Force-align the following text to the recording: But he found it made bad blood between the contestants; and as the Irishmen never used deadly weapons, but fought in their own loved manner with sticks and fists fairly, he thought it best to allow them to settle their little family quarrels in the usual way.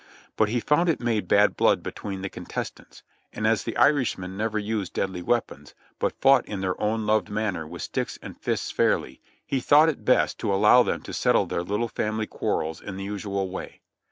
But 0.35 0.49
he 0.49 0.59
found 0.59 0.89
it 0.89 0.99
made 0.99 1.27
bad 1.27 1.55
blood 1.55 1.83
between 1.83 2.23
the 2.23 2.29
contestants; 2.31 3.03
and 3.31 3.45
as 3.45 3.63
the 3.63 3.77
Irishmen 3.77 4.35
never 4.35 4.57
used 4.57 4.93
deadly 4.93 5.21
weapons, 5.21 5.75
but 5.99 6.19
fought 6.19 6.43
in 6.47 6.61
their 6.61 6.81
own 6.81 7.05
loved 7.05 7.29
manner 7.29 7.67
with 7.67 7.83
sticks 7.83 8.17
and 8.19 8.35
fists 8.41 8.71
fairly, 8.71 9.21
he 9.45 9.59
thought 9.59 9.89
it 9.89 10.03
best 10.03 10.39
to 10.39 10.51
allow 10.51 10.81
them 10.81 11.03
to 11.03 11.13
settle 11.13 11.45
their 11.45 11.61
little 11.61 11.87
family 11.87 12.25
quarrels 12.25 12.81
in 12.81 12.97
the 12.97 13.03
usual 13.03 13.51
way. 13.51 13.81